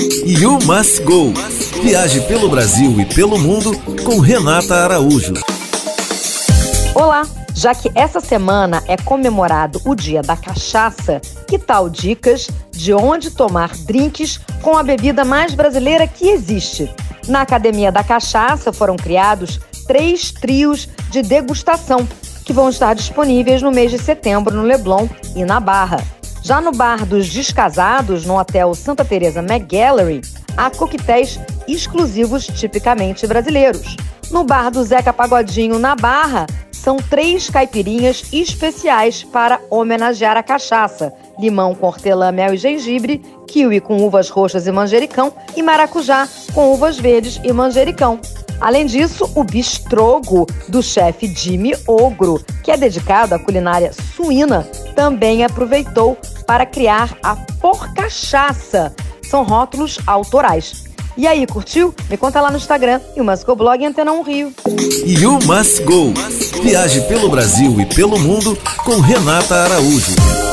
[0.00, 1.32] You Must Go.
[1.82, 5.34] Viaje pelo Brasil e pelo mundo com Renata Araújo.
[6.94, 7.26] Olá!
[7.54, 13.30] Já que essa semana é comemorado o Dia da Cachaça, que tal dicas de onde
[13.30, 16.90] tomar drinks com a bebida mais brasileira que existe?
[17.28, 22.08] Na Academia da Cachaça foram criados três trios de degustação
[22.46, 25.06] que vão estar disponíveis no mês de setembro no Leblon
[25.36, 26.02] e na Barra.
[26.42, 30.22] Já no bar dos descasados, no Hotel Santa Teresa McGallery,
[30.56, 31.38] há coquetéis
[31.68, 33.96] exclusivos tipicamente brasileiros.
[34.28, 41.12] No bar do Zeca Pagodinho, na Barra, são três caipirinhas especiais para homenagear a cachaça:
[41.38, 46.72] limão com hortelã, mel e gengibre, kiwi com uvas roxas e manjericão e maracujá com
[46.72, 48.18] uvas verdes e manjericão.
[48.60, 55.44] Além disso, o bistrogo do chefe Jimmy Ogro, que é dedicado à culinária suína, também
[55.44, 58.94] aproveitou para criar a Porcachaça.
[59.22, 60.84] São rótulos autorais.
[61.16, 61.94] E aí, curtiu?
[62.08, 64.52] Me conta lá no Instagram e o Must Go Blog Antena 1 Rio.
[65.04, 66.12] You Must Go.
[66.62, 70.51] Viaje pelo Brasil e pelo mundo com Renata Araújo.